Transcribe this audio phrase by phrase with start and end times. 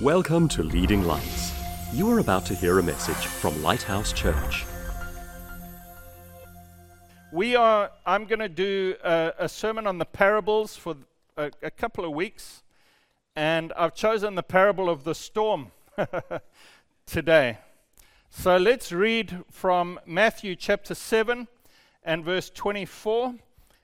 [0.00, 1.52] Welcome to Leading Lights.
[1.92, 4.64] You are about to hear a message from Lighthouse Church.
[7.32, 10.96] We are, I'm going to do a, a sermon on the parables for
[11.36, 12.64] a, a couple of weeks,
[13.36, 15.70] and I've chosen the parable of the storm
[17.06, 17.58] today.
[18.30, 21.46] So let's read from Matthew chapter 7
[22.02, 23.36] and verse 24.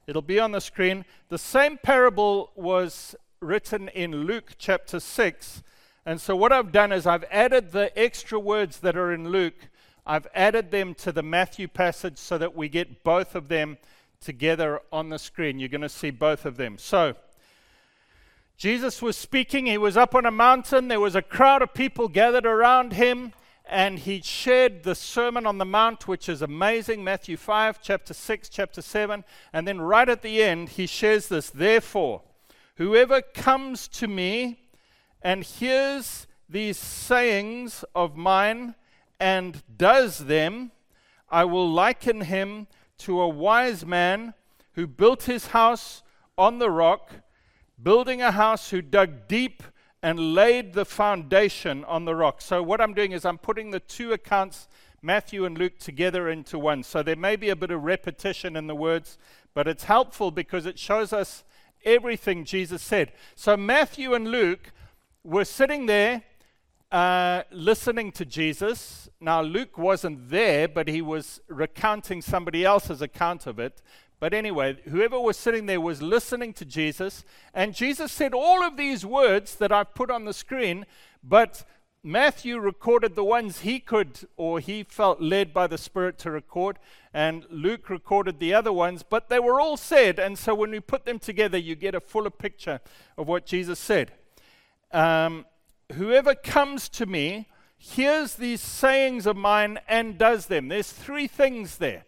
[0.09, 1.05] It'll be on the screen.
[1.29, 5.63] The same parable was written in Luke chapter 6.
[6.07, 9.69] And so, what I've done is I've added the extra words that are in Luke,
[10.07, 13.79] I've added them to the Matthew passage so that we get both of them
[14.21, 15.59] together on the screen.
[15.59, 16.79] You're going to see both of them.
[16.79, 17.15] So,
[18.57, 19.67] Jesus was speaking.
[19.67, 20.89] He was up on a mountain.
[20.89, 23.33] There was a crowd of people gathered around him
[23.71, 28.49] and he shared the Sermon on the Mount, which is amazing Matthew 5, chapter 6,
[28.49, 29.25] chapter 7.
[29.53, 32.23] And then right at the end, he shares this Therefore,
[32.77, 34.60] whoever comes to me
[35.23, 38.75] and hears these sayings of mine
[39.19, 40.73] and does them,
[41.31, 42.67] I will liken him
[42.99, 44.35] to a wise man
[44.73, 46.03] who built his house
[46.37, 47.11] on the rock,
[47.81, 49.63] building a house who dug deep
[50.03, 52.41] and laid the foundation on the rock.
[52.41, 54.69] So, what I'm doing is I'm putting the two accounts,
[55.03, 56.83] Matthew and Luke, together into one.
[56.83, 59.19] So, there may be a bit of repetition in the words,
[59.55, 61.45] but it's helpful because it shows us
[61.85, 63.13] everything Jesus said.
[63.35, 64.73] So, Matthew and Luke
[65.25, 66.23] were sitting there
[66.91, 69.09] uh, listening to Jesus.
[69.21, 73.83] Now, Luke wasn't there, but he was recounting somebody else's account of it.
[74.19, 78.77] But anyway, whoever was sitting there was listening to Jesus, and Jesus said all of
[78.77, 80.85] these words that I've put on the screen,
[81.25, 81.65] but
[82.03, 86.79] Matthew recorded the ones he could or he felt led by the Spirit to record,
[87.15, 90.81] and Luke recorded the other ones, but they were all said, and so when we
[90.81, 92.81] put them together, you get a fuller picture
[93.17, 94.13] of what Jesus said.
[94.93, 95.45] Um,
[95.95, 100.69] Whoever comes to me hears these sayings of mine and does them.
[100.69, 102.05] There's three things there.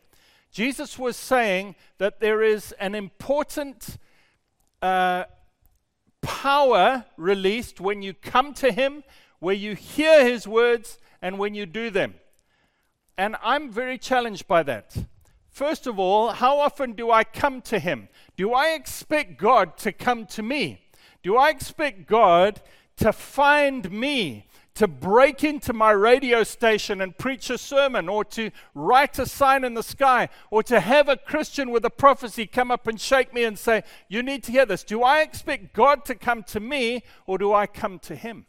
[0.52, 3.96] Jesus was saying that there is an important
[4.80, 5.24] uh,
[6.20, 9.02] power released when you come to Him,
[9.40, 12.14] where you hear His words, and when you do them.
[13.16, 14.96] And I'm very challenged by that.
[15.48, 18.08] First of all, how often do I come to Him?
[18.36, 20.82] Do I expect God to come to me?
[21.22, 22.60] Do I expect God
[22.96, 24.46] to find me?
[24.74, 29.64] to break into my radio station and preach a sermon, or to write a sign
[29.64, 33.34] in the sky, or to have a Christian with a prophecy come up and shake
[33.34, 34.82] me and say, You need to hear this.
[34.82, 38.46] Do I expect God to come to me, or do I come to Him?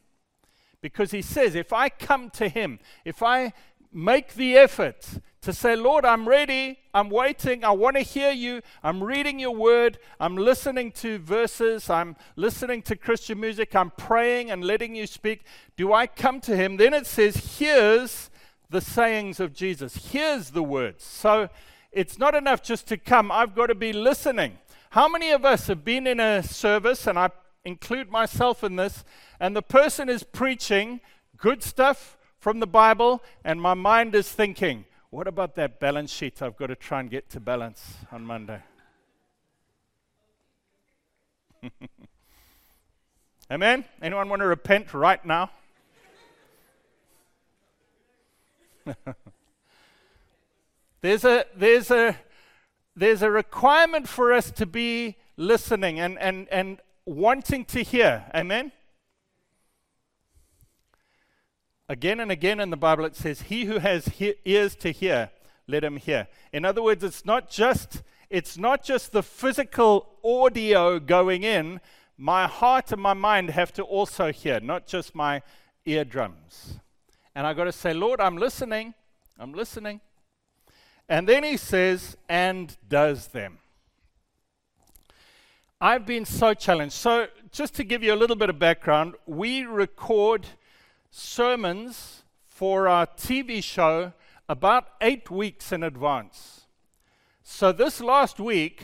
[0.82, 3.52] Because He says, If I come to Him, if I
[3.92, 8.62] make the effort to say, Lord, I'm ready, I'm waiting, I want to hear you,
[8.82, 14.52] I'm reading your word, I'm listening to verses, I'm listening to Christian music, I'm praying
[14.52, 15.44] and letting you speak.
[15.76, 16.78] Do I come to him?
[16.78, 18.30] Then it says, Here's
[18.70, 21.04] the sayings of Jesus, here's the words.
[21.04, 21.50] So
[21.92, 24.58] it's not enough just to come, I've got to be listening.
[24.92, 27.32] How many of us have been in a service, and I
[27.66, 29.04] include myself in this,
[29.42, 31.02] and the person is preaching
[31.36, 36.42] good stuff from the Bible, and my mind is thinking, what about that balance sheet
[36.42, 38.60] I've got to try and get to balance on Monday?
[43.52, 43.86] Amen?
[44.02, 45.52] Anyone want to repent right now?
[51.02, 52.18] there's a there's a
[52.96, 58.26] there's a requirement for us to be listening and, and, and wanting to hear.
[58.34, 58.72] Amen?
[61.94, 65.30] Again and again in the Bible, it says, He who has he- ears to hear,
[65.68, 66.28] let him hear.
[66.52, 71.80] In other words, it's not just it's not just the physical audio going in.
[72.18, 75.44] My heart and my mind have to also hear, not just my
[75.86, 76.80] eardrums.
[77.36, 78.96] And I got to say, Lord, I'm listening.
[79.38, 80.02] I'm listening.
[81.08, 83.60] And then he says, and does them.
[85.80, 86.96] I've been so challenged.
[86.96, 90.48] So, just to give you a little bit of background, we record
[91.16, 94.14] sermons for our TV show
[94.50, 96.62] about eight weeks in advance.
[97.44, 98.84] So, this last week,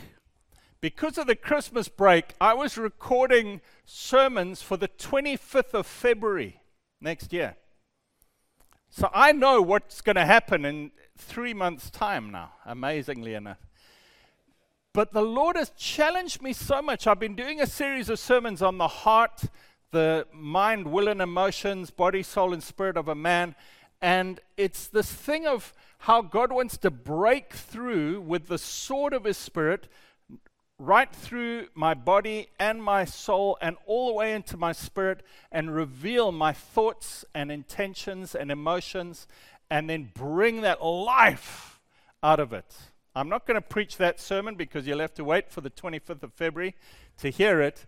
[0.80, 6.62] because of the Christmas break, I was recording sermons for the 25th of February
[7.02, 7.56] next year.
[8.92, 13.66] So, I know what's going to happen in three months' time now, amazingly enough.
[14.94, 17.08] But the Lord has challenged me so much.
[17.08, 19.46] I've been doing a series of sermons on the heart
[19.92, 23.56] the mind, will, and emotions, body, soul, and spirit of a man.
[24.02, 29.26] And it's this thing of how God wants to break through with the sword of
[29.26, 29.88] his spirit,
[30.78, 35.76] right through my body and my soul and all the way into my spirit and
[35.76, 39.28] reveal my thoughts and intentions and emotions
[39.70, 41.80] and then bring that life
[42.24, 42.76] out of it.
[43.16, 46.24] I'm not going to preach that sermon because you'll have to wait for the 25th
[46.24, 46.76] of February
[47.18, 47.86] to hear it.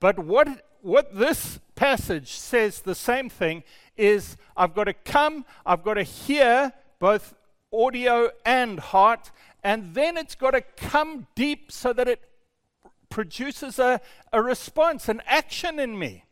[0.00, 0.48] But what,
[0.82, 3.62] what this passage says, the same thing,
[3.96, 7.34] is I've got to come, I've got to hear both
[7.72, 9.30] audio and heart,
[9.64, 12.20] and then it's got to come deep so that it
[13.08, 14.00] produces a,
[14.32, 16.24] a response, an action in me.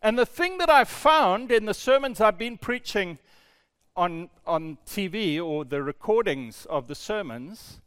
[0.00, 3.18] And the thing that I've found in the sermons I've been preaching
[3.96, 7.80] on, on TV or the recordings of the sermons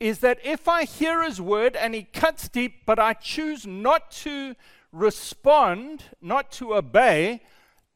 [0.00, 4.10] is that if I hear his word and he cuts deep, but I choose not
[4.22, 4.56] to
[4.92, 7.42] respond, not to obey,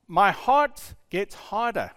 [0.09, 1.93] my heart gets harder.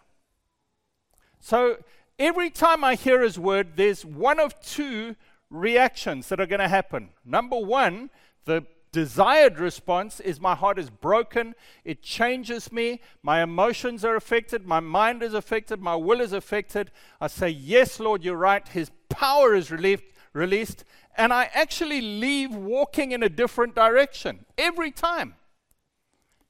[1.39, 1.77] So
[2.17, 5.15] every time I hear his word, there's one of two
[5.49, 7.09] reactions that are going to happen.
[7.25, 8.09] Number one,
[8.45, 11.53] the desired response is my heart is broken,
[11.85, 16.91] it changes me, my emotions are affected, my mind is affected, my will is affected.
[17.21, 18.67] I say, Yes, Lord, you're right.
[18.67, 20.03] His power is relieved,
[20.33, 20.83] released,
[21.17, 25.35] and I actually leave walking in a different direction every time.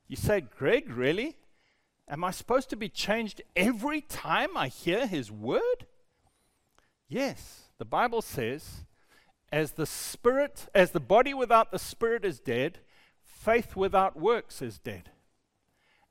[0.08, 1.38] You say, Gregg, really?
[2.08, 5.86] Am I supposed to be changed every time I hear his word?
[7.08, 8.86] Yes, the Bible says
[9.52, 12.80] as the spirit, as the body without the spirit is dead,
[13.24, 15.12] faith without works is dead.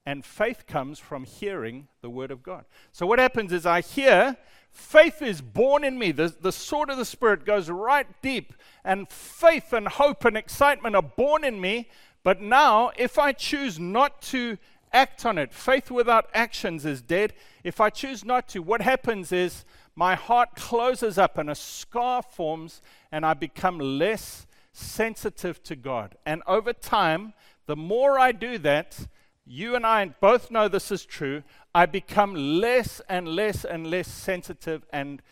[0.08, 2.64] And faith comes from hearing the word of God.
[2.93, 4.38] So what happens is I hear,
[4.70, 6.12] faith is born in me.
[6.12, 8.55] The, the sword of the spirit goes right deep,
[8.87, 11.90] and faith and hope and excitement are born in me.
[12.25, 14.56] But now, if I choose not to
[14.94, 17.34] act on it, faith without actions is dead.
[17.62, 22.22] If I choose not to, what happens is my heart closes up and a scar
[22.22, 22.81] forms,
[23.12, 26.16] and I become less sensitive to God.
[26.25, 27.34] And over time,
[27.66, 29.06] the more I do that,
[29.48, 31.42] you and I both know this is true,
[31.74, 35.22] I become less and less and less sensitive, and,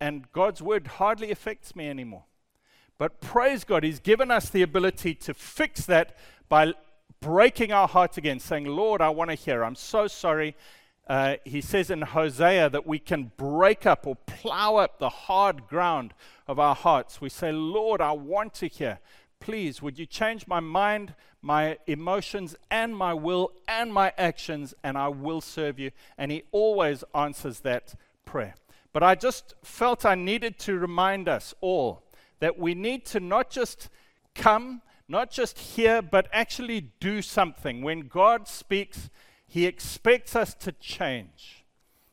[0.00, 2.24] and God's word hardly affects me anymore.
[2.98, 6.16] But praise God, He's given us the ability to fix that
[6.48, 6.74] by
[7.20, 9.64] breaking our hearts again, saying, Lord, I want to hear.
[9.64, 10.54] I'm so sorry.
[11.06, 15.66] Uh, he says in Hosea that we can break up or plow up the hard
[15.66, 16.14] ground
[16.46, 17.20] of our hearts.
[17.20, 19.00] We say, Lord, I want to hear.
[19.40, 24.96] Please, would you change my mind, my emotions, and my will, and my actions, and
[24.96, 25.90] I will serve you.
[26.16, 27.94] And He always answers that
[28.24, 28.54] prayer.
[28.92, 32.04] But I just felt I needed to remind us all
[32.40, 33.88] that we need to not just
[34.34, 37.82] come, not just hear, but actually do something.
[37.82, 39.10] When God speaks,
[39.46, 41.64] he expects us to change.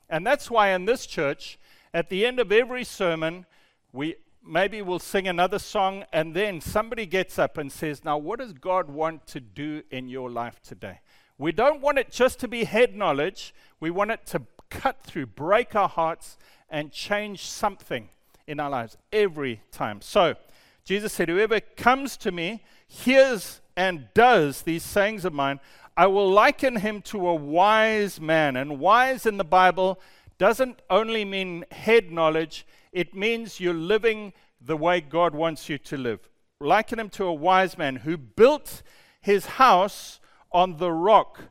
[0.10, 1.58] And that's why in this church,
[1.94, 3.46] at the end of every sermon,
[3.94, 4.16] we
[4.46, 8.54] maybe we'll sing another song, and then somebody gets up and says, Now, what does
[8.54, 11.00] God want to do in your life today?
[11.38, 15.28] We don't want it just to be head knowledge, we want it to cut through,
[15.28, 16.38] break our hearts,
[16.70, 18.10] and change something
[18.48, 20.02] in our lives every time.
[20.02, 20.36] So,
[20.84, 25.60] Jesus said, Whoever comes to me, hears, and does these sayings of mine,
[25.96, 28.56] I will liken him to a wise man.
[28.56, 30.00] And wise in the Bible
[30.38, 35.98] doesn't only mean head knowledge, it means you're living the way God wants you to
[35.98, 36.30] live.
[36.60, 38.84] Liken him to a wise man who built
[39.22, 40.20] his house
[40.52, 41.42] on the rock.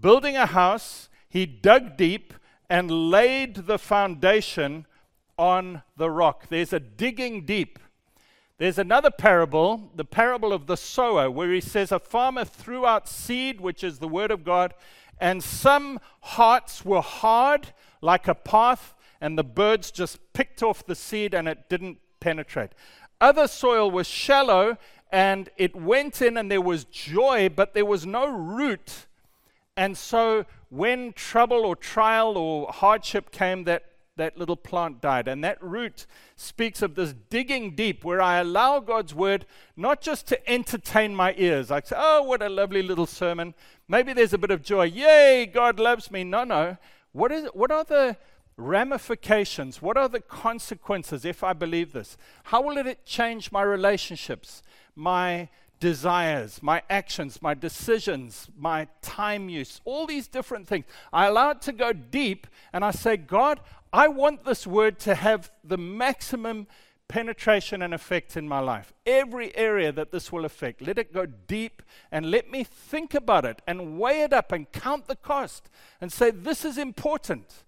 [0.00, 2.34] Building a house, he dug deep
[2.70, 4.86] and laid the foundation
[5.38, 6.46] on the rock.
[6.48, 7.78] There's a digging deep.
[8.58, 13.08] There's another parable, the parable of the sower, where he says a farmer threw out
[13.08, 14.74] seed, which is the word of God,
[15.20, 17.68] and some hearts were hard
[18.00, 22.70] like a path, and the birds just picked off the seed and it didn't penetrate.
[23.20, 24.78] Other soil was shallow
[25.10, 29.06] and it went in and there was joy, but there was no root.
[29.76, 33.84] And so when trouble or trial or hardship came, that
[34.18, 35.26] that little plant died.
[35.26, 36.06] And that root
[36.36, 39.46] speaks of this digging deep where I allow God's word
[39.76, 41.70] not just to entertain my ears.
[41.70, 43.54] I say, oh, what a lovely little sermon.
[43.88, 44.84] Maybe there's a bit of joy.
[44.84, 46.24] Yay, God loves me.
[46.24, 46.76] No, no.
[47.12, 48.16] What, is, what are the
[48.58, 49.80] ramifications?
[49.80, 52.18] What are the consequences if I believe this?
[52.44, 54.62] How will it change my relationships,
[54.94, 55.48] my
[55.80, 60.84] desires, my actions, my decisions, my time use, all these different things.
[61.12, 63.60] I allow it to go deep and I say, God,
[63.92, 66.66] I want this word to have the maximum
[67.06, 68.92] penetration and effect in my life.
[69.06, 73.46] Every area that this will affect, let it go deep and let me think about
[73.46, 77.64] it and weigh it up and count the cost and say, this is important.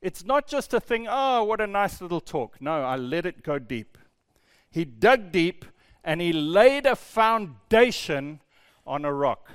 [0.00, 2.60] It's not just a thing, oh, what a nice little talk.
[2.60, 3.98] No, I let it go deep.
[4.70, 5.64] He dug deep
[6.04, 8.40] and he laid a foundation
[8.86, 9.50] on a rock.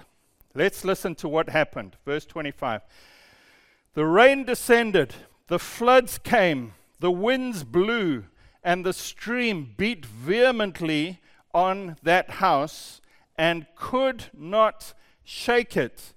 [0.53, 1.95] Let's listen to what happened.
[2.05, 2.81] Verse 25.
[3.93, 5.13] The rain descended,
[5.47, 8.25] the floods came, the winds blew,
[8.63, 11.19] and the stream beat vehemently
[11.53, 13.01] on that house
[13.37, 16.13] and could not shake it.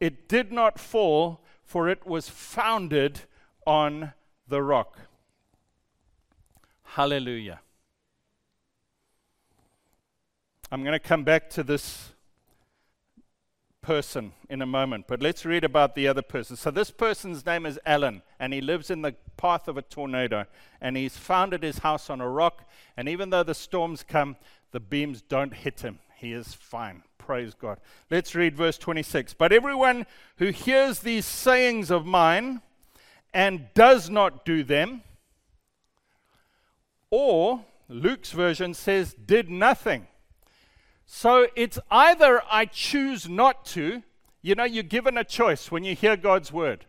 [0.00, 3.22] It did not fall, for it was founded
[3.66, 4.12] on
[4.48, 4.98] the rock.
[6.82, 7.60] Hallelujah.
[10.70, 12.10] I'm going to come back to this
[13.82, 16.56] person in a moment, but let's read about the other person.
[16.56, 20.46] So, this person's name is Alan, and he lives in the path of a tornado,
[20.80, 22.68] and he's founded his house on a rock.
[22.96, 24.36] And even though the storms come,
[24.72, 25.98] the beams don't hit him.
[26.16, 27.02] He is fine.
[27.18, 27.78] Praise God.
[28.10, 29.34] Let's read verse 26.
[29.34, 30.06] But everyone
[30.36, 32.62] who hears these sayings of mine
[33.34, 35.02] and does not do them,
[37.10, 40.06] or Luke's version says, did nothing.
[41.04, 44.02] So it's either I choose not to,
[44.40, 46.86] you know, you're given a choice when you hear God's word.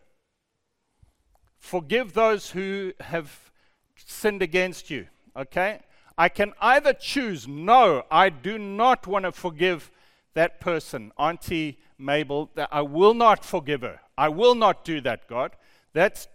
[1.58, 3.50] Forgive those who have
[3.96, 5.80] sinned against you, okay?
[6.16, 9.90] I can either choose, no, I do not want to forgive
[10.34, 14.00] that person, Auntie Mabel, that I will not forgive her.
[14.16, 15.56] I will not do that, God.
[15.92, 16.28] That's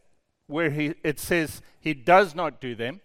[0.51, 3.01] where he, it says he does not do them.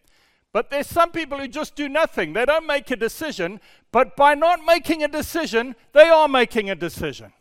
[0.53, 2.33] But there's some people who just do nothing.
[2.33, 3.61] They don't make a decision,
[3.93, 7.33] but by not making a decision, they are making a decision.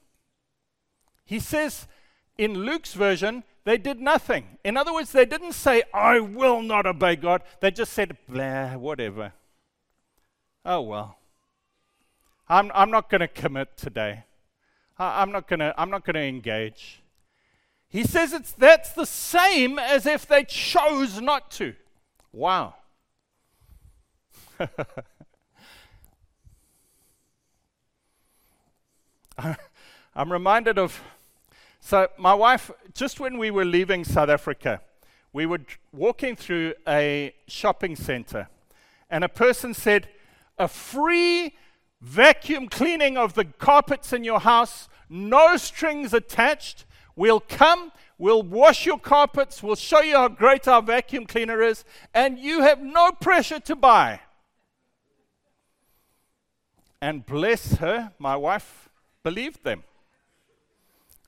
[1.26, 1.88] He says
[2.38, 4.58] in Luke's version, they did nothing.
[4.64, 7.42] In other words, they didn't say, I will not obey God.
[7.62, 9.34] They just said, blah, whatever.
[10.64, 11.18] Oh, well.
[12.48, 14.26] I'm, I'm not going to commit today.
[15.00, 17.02] I, I'm not going to I'm not going to engage.
[17.90, 21.74] He says it's that's the same as if they chose not to.
[22.34, 22.76] Wow.
[30.16, 31.02] I'm reminded of
[31.88, 34.82] so, my wife, just when we were leaving South Africa,
[35.32, 35.60] we were
[35.94, 38.50] walking through a shopping center,
[39.08, 40.08] and a person said,
[40.58, 41.56] A free
[42.02, 46.86] vacuum cleaning of the carpets in your house, no strings attached.
[47.16, 51.86] We'll come, we'll wash your carpets, we'll show you how great our vacuum cleaner is,
[52.14, 54.20] and you have no pressure to buy.
[57.02, 58.90] And bless her, my wife
[59.24, 59.84] believed them.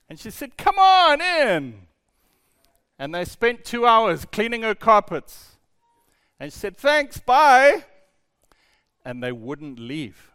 [0.10, 1.88] And she said, Come on in.
[3.00, 5.58] And they spent two hours cleaning her carpets.
[6.40, 7.84] And she said, Thanks, bye.
[9.06, 10.32] And they wouldn't leave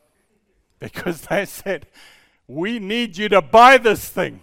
[0.78, 1.86] because they said,
[2.46, 4.40] We need you to buy this thing.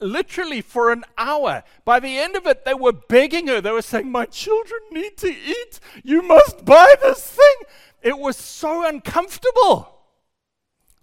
[0.00, 1.64] Literally for an hour.
[1.84, 3.60] By the end of it, they were begging her.
[3.60, 5.80] They were saying, My children need to eat.
[6.04, 7.68] You must buy this thing.
[8.02, 9.98] It was so uncomfortable.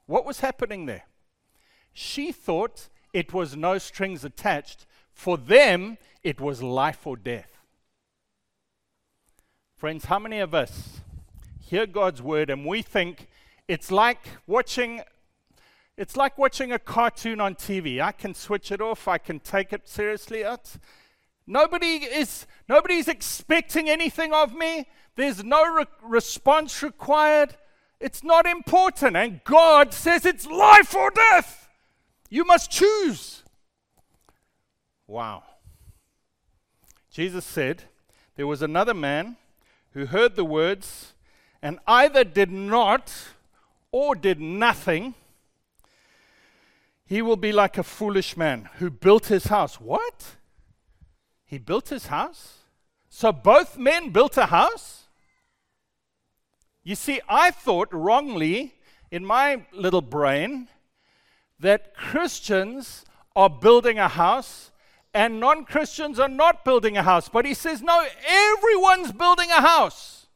[0.05, 1.03] What was happening there?
[1.91, 4.85] She thought it was no strings attached.
[5.11, 7.51] For them, it was life or death.
[9.77, 11.01] Friends, how many of us
[11.59, 13.27] hear God's word and we think
[13.67, 15.01] it's like watching
[15.97, 18.01] it's like watching a cartoon on TV.
[18.01, 20.41] I can switch it off, I can take it seriously.
[20.41, 20.77] It's,
[21.47, 24.87] nobody is nobody's expecting anything of me.
[25.15, 27.55] There's no re- response required.
[27.99, 31.69] It's not important and God says it's life or death.
[32.29, 33.43] You must choose.
[35.07, 35.43] Wow.
[37.09, 37.83] Jesus said
[38.35, 39.37] there was another man
[39.91, 41.13] who heard the words
[41.61, 43.13] and either did not
[43.91, 45.13] or did nothing.
[47.05, 49.79] He will be like a foolish man who built his house.
[49.79, 50.35] What?
[51.45, 52.59] He built his house?
[53.09, 55.03] So both men built a house?
[56.83, 58.75] You see, I thought wrongly
[59.11, 60.67] in my little brain
[61.59, 64.71] that Christians are building a house
[65.13, 67.29] and non Christians are not building a house.
[67.29, 70.27] But he says, no, everyone's building a house.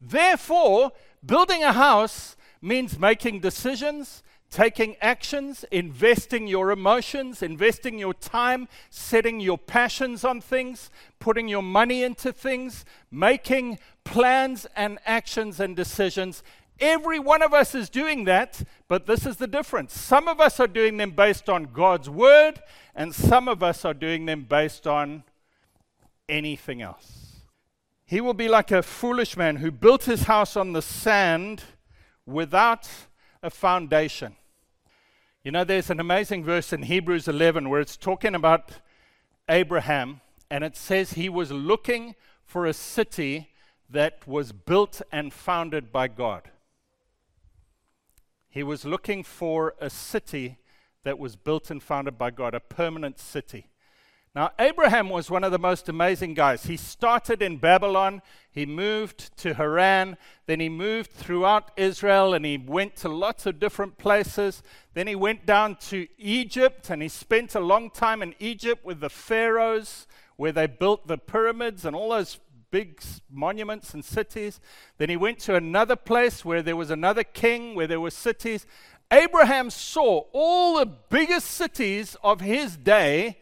[0.00, 0.92] Therefore,
[1.24, 9.40] building a house means making decisions, taking actions, investing your emotions, investing your time, setting
[9.40, 16.42] your passions on things, putting your money into things, making plans and actions and decisions
[16.80, 19.92] Every one of us is doing that, but this is the difference.
[19.92, 22.62] Some of us are doing them based on God's word,
[22.94, 25.24] and some of us are doing them based on
[26.26, 27.42] anything else.
[28.06, 31.64] He will be like a foolish man who built his house on the sand
[32.24, 32.88] without
[33.42, 34.36] a foundation.
[35.42, 38.72] You know, there's an amazing verse in Hebrews 11 where it's talking about
[39.48, 40.20] Abraham,
[40.50, 43.48] and it says he was looking for a city
[43.88, 46.50] that was built and founded by God.
[48.50, 50.58] He was looking for a city
[51.04, 53.68] that was built and founded by God, a permanent city.
[54.32, 56.62] Now, Abraham was one of the most amazing guys.
[56.62, 58.22] He started in Babylon,
[58.52, 63.58] he moved to Haran, then he moved throughout Israel and he went to lots of
[63.58, 64.62] different places.
[64.94, 69.00] Then he went down to Egypt and he spent a long time in Egypt with
[69.00, 70.06] the pharaohs
[70.36, 72.38] where they built the pyramids and all those
[72.70, 74.60] big monuments and cities.
[74.98, 78.64] Then he went to another place where there was another king, where there were cities.
[79.10, 83.38] Abraham saw all the biggest cities of his day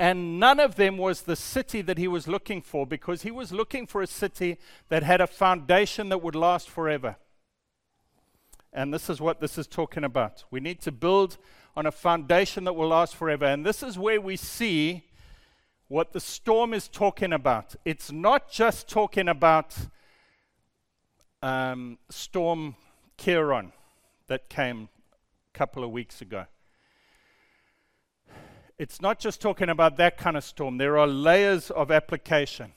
[0.00, 3.50] and none of them was the city that he was looking for because he was
[3.50, 7.16] looking for a city that had a foundation that would last forever.
[8.72, 10.44] And this is what this is talking about.
[10.50, 11.38] We need to build
[11.76, 13.46] on a foundation that will last forever.
[13.46, 15.04] And this is where we see
[15.88, 17.74] what the storm is talking about.
[17.84, 19.74] It's not just talking about
[21.42, 22.76] um, Storm
[23.16, 23.72] Ciarán
[24.28, 24.90] that came
[25.52, 26.46] a couple of weeks ago
[28.78, 32.72] it's not just talking about that kind of storm, there are layers of application.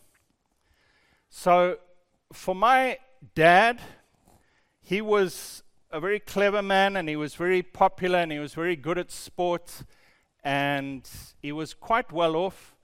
[1.29, 1.77] So,
[2.33, 2.97] for my
[3.35, 3.79] dad,
[4.81, 8.75] he was a very clever man and he was very popular and he was very
[8.75, 9.83] good at sports
[10.43, 11.07] and
[11.41, 12.75] he was quite well off.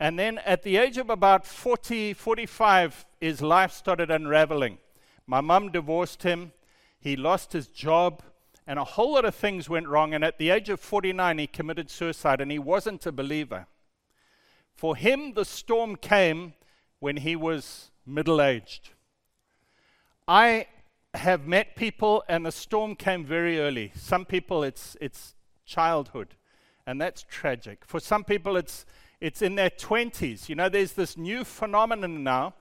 [0.00, 4.78] And then at the age of about 40, 45, his life started unraveling.
[5.26, 6.52] My mum divorced him,
[6.98, 8.22] he lost his job
[8.66, 10.14] and a whole lot of things went wrong.
[10.14, 13.66] And at the age of 49, he committed suicide, and he wasn't a believer.
[14.74, 16.54] For him, the storm came
[16.98, 18.90] when he was middle aged.
[20.26, 20.66] I
[21.12, 23.92] have met people, and the storm came very early.
[23.94, 25.34] Some people, it's, it's
[25.66, 26.34] childhood,
[26.86, 27.84] and that's tragic.
[27.86, 28.86] For some people, it's,
[29.20, 30.48] it's in their 20s.
[30.48, 32.54] You know, there's this new phenomenon now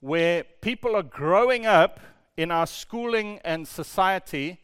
[0.00, 2.00] where people are growing up
[2.36, 4.60] in our schooling and society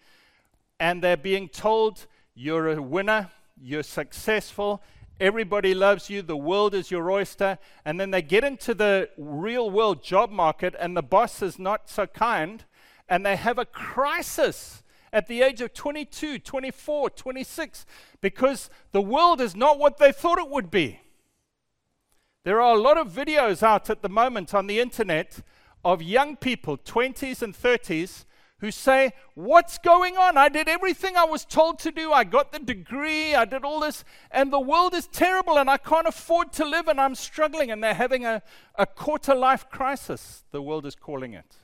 [0.80, 4.82] and they're being told, You're a winner, you're successful,
[5.20, 7.58] everybody loves you, the world is your oyster.
[7.84, 11.90] And then they get into the real world job market, and the boss is not
[11.90, 12.64] so kind,
[13.08, 17.86] and they have a crisis at the age of 22, 24, 26,
[18.20, 21.00] because the world is not what they thought it would be.
[22.44, 25.40] There are a lot of videos out at the moment on the internet
[25.84, 28.24] of young people, 20s and 30s,
[28.60, 30.36] who say, What's going on?
[30.36, 32.12] I did everything I was told to do.
[32.12, 33.34] I got the degree.
[33.34, 34.04] I did all this.
[34.30, 37.70] And the world is terrible and I can't afford to live and I'm struggling.
[37.70, 38.42] And they're having a,
[38.76, 41.56] a quarter life crisis, the world is calling it.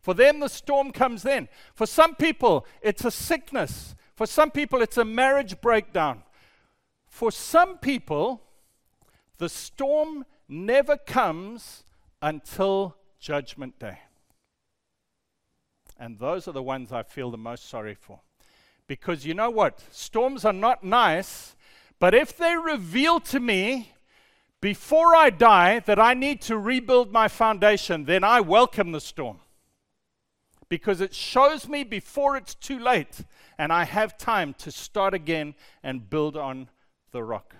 [0.00, 1.48] For them, the storm comes then.
[1.74, 3.94] For some people, it's a sickness.
[4.14, 6.22] For some people, it's a marriage breakdown.
[7.06, 8.42] For some people,
[9.38, 11.84] the storm never comes
[12.20, 13.98] until Judgment Day.
[15.98, 18.20] And those are the ones I feel the most sorry for.
[18.86, 19.82] Because you know what?
[19.90, 21.56] Storms are not nice,
[21.98, 23.92] but if they reveal to me
[24.60, 29.38] before I die that I need to rebuild my foundation, then I welcome the storm.
[30.68, 33.22] Because it shows me before it's too late
[33.58, 36.68] and I have time to start again and build on
[37.12, 37.54] the rock.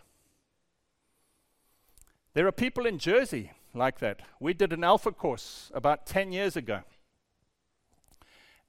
[2.34, 4.20] There are people in Jersey like that.
[4.40, 6.80] We did an alpha course about 10 years ago.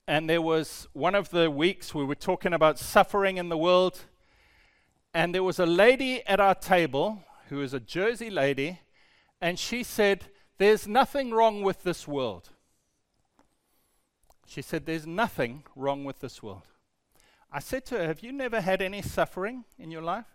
[0.08, 4.06] And there was one of the weeks we were talking about suffering in the world.
[5.14, 8.80] And there was a lady at our table who is a Jersey lady,
[9.42, 10.26] and she said,
[10.58, 12.50] There's nothing wrong with this world.
[14.46, 16.68] She said, There's nothing wrong with this world.
[17.52, 20.26] I said to her, Have you never had any suffering in your life?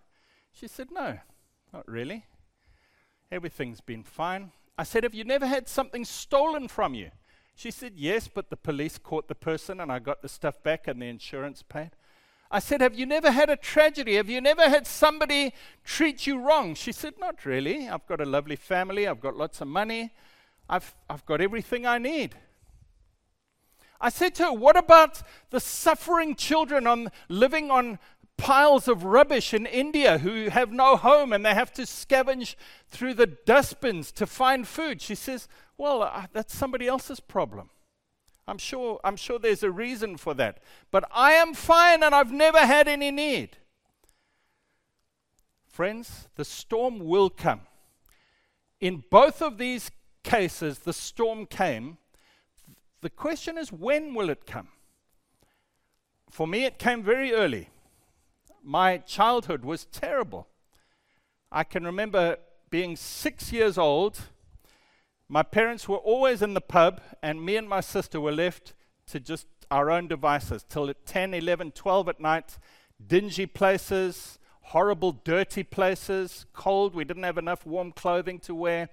[0.53, 1.19] She said, No,
[1.73, 2.27] not really.
[3.31, 4.51] Everything's been fine.
[4.77, 7.11] I said, Have you never had something stolen from you?
[7.61, 10.89] She said, Yes, but the police caught the person and I got the stuff back
[10.89, 11.91] and the insurance paid.
[12.51, 14.15] I said, Have you never had a tragedy?
[14.15, 15.53] Have you never had somebody
[15.85, 16.75] treat you wrong?
[16.75, 17.87] She said, Not really.
[17.87, 19.07] I've got a lovely family.
[19.07, 20.15] I've got lots of money.
[20.71, 22.35] I've, I've got everything I need.
[24.01, 25.21] I said to her, What about
[25.51, 27.99] the suffering children on, living on
[28.41, 32.55] piles of rubbish in India who have no home and they have to scavenge
[32.89, 35.01] through the dustbins to find food?
[35.01, 37.71] She says, well, uh, that's somebody else's problem.
[38.49, 40.59] I'm sure, I'm sure there's a reason for that.
[40.91, 43.57] But I am fine and I've never had any need.
[45.69, 47.61] Friends, the storm will come.
[48.81, 49.91] In both of these
[50.25, 51.99] cases, the storm came.
[53.03, 54.69] The question is, when will it come?
[56.29, 57.69] For me, it came very early.
[58.63, 60.49] My childhood was terrible.
[61.51, 62.37] I can remember
[62.71, 64.21] being six years old
[65.33, 68.75] my parents were always in the pub, and me and my sister were left
[69.07, 72.59] to just our own devices till at 10, 11, 12 at night,
[73.07, 76.97] dingy places, horrible, dirty places, cold.
[76.97, 78.89] We didn't have enough warm clothing to wear.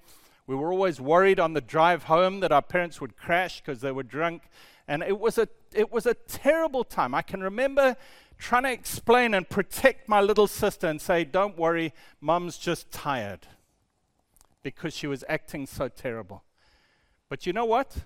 [0.47, 3.91] We were always worried on the drive home that our parents would crash because they
[3.91, 4.43] were drunk.
[4.87, 7.13] And it was, a, it was a terrible time.
[7.13, 7.97] I can remember
[8.37, 13.47] trying to explain and protect my little sister and say, Don't worry, mom's just tired
[14.63, 16.43] because she was acting so terrible.
[17.29, 17.97] But you know what?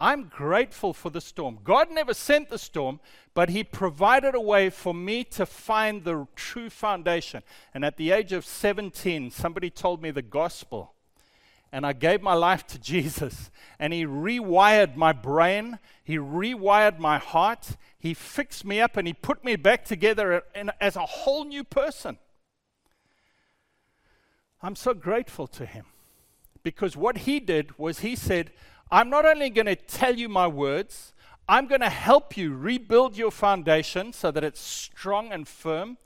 [0.00, 1.60] I'm grateful for the storm.
[1.62, 2.98] God never sent the storm,
[3.34, 7.44] but He provided a way for me to find the true foundation.
[7.72, 10.91] And at the age of 17, somebody told me the gospel.
[11.72, 13.50] And I gave my life to Jesus.
[13.78, 19.14] And He rewired my brain, He rewired my heart, He fixed me up, and He
[19.14, 20.44] put me back together
[20.80, 22.18] as a whole new person.
[24.62, 25.86] I'm so grateful to Him
[26.62, 28.52] because what He did was He said,
[28.90, 31.14] I'm not only going to tell you my words,
[31.48, 35.96] I'm going to help you rebuild your foundation so that it's strong and firm.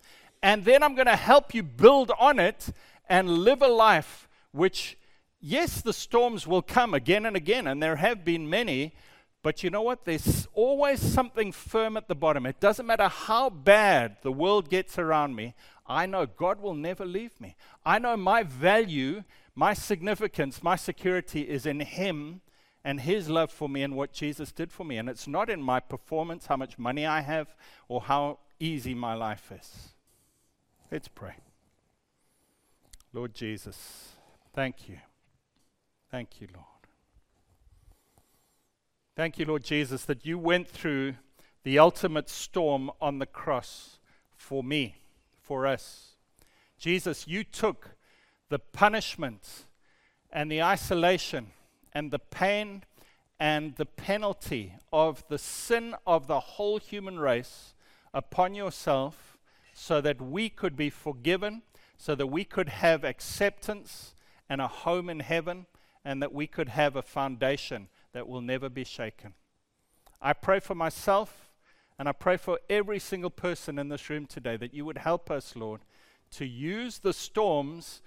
[0.42, 2.68] And then I'm going to help you build on it
[3.08, 4.96] and live a life which,
[5.40, 8.94] yes, the storms will come again and again, and there have been many.
[9.42, 10.04] But you know what?
[10.04, 12.46] There's always something firm at the bottom.
[12.46, 15.54] It doesn't matter how bad the world gets around me,
[15.88, 17.54] I know God will never leave me.
[17.84, 19.22] I know my value,
[19.54, 22.40] my significance, my security is in Him
[22.86, 24.96] and his love for me and what Jesus did for me.
[24.96, 27.52] And it's not in my performance, how much money I have,
[27.88, 29.94] or how easy my life is.
[30.92, 31.34] Let's pray.
[33.12, 34.10] Lord Jesus,
[34.54, 34.98] thank you.
[36.10, 36.66] Thank you, Lord.
[39.16, 41.14] Thank you, Lord Jesus, that you went through
[41.64, 43.98] the ultimate storm on the cross
[44.30, 44.96] for me,
[45.42, 46.16] for us.
[46.78, 47.96] Jesus, you took
[48.50, 49.64] the punishment
[50.30, 51.48] and the isolation
[51.92, 52.84] and the pain
[53.40, 57.74] and the penalty of the sin of the whole human race
[58.14, 59.36] upon yourself
[59.74, 61.62] so that we could be forgiven,
[61.98, 64.14] so that we could have acceptance
[64.48, 65.66] and a home in heaven,
[66.06, 69.34] and that we could have a foundation that will never be shaken.
[70.22, 71.50] I pray for myself
[71.98, 75.32] and I pray for every single person in this room today that you would help
[75.32, 75.80] us, Lord,
[76.30, 78.02] to use the storms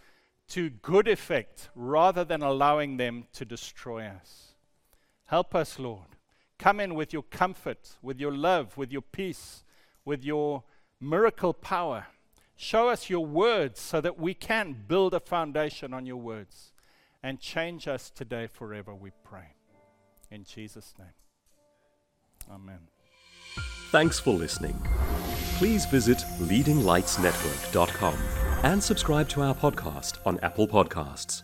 [0.47, 4.53] to good effect rather than allowing them to destroy us.
[5.25, 6.15] Help us, Lord.
[6.57, 9.65] Come in with your comfort, with your love, with your peace,
[10.05, 10.63] with your
[11.01, 12.07] miracle power.
[12.55, 16.71] Show us your words so that we can build a foundation on your words
[17.23, 19.53] and change us today forever, we pray.
[20.31, 21.13] In Jesus' name.
[22.51, 22.79] Amen.
[23.91, 24.75] Thanks for listening.
[25.57, 28.17] Please visit leadinglightsnetwork.com
[28.63, 31.43] and subscribe to our podcast on Apple Podcasts.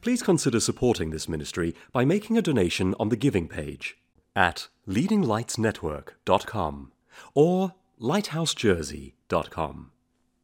[0.00, 3.98] Please consider supporting this ministry by making a donation on the giving page
[4.36, 6.92] at leadinglightsnetwork.com
[7.34, 9.90] or lighthousejersey.com.